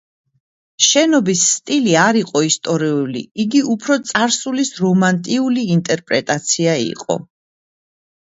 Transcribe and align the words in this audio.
შენობის 0.85 1.41
სტილი 1.49 1.91
არ 2.03 2.17
იყო 2.21 2.41
ისტორიული, 2.45 3.21
იგი 3.43 3.61
უფრო 3.75 3.97
წარსულის 4.11 4.73
რომანტიული 4.85 5.67
ინტერპრეტაცია 5.75 6.73
იყო. 6.89 7.19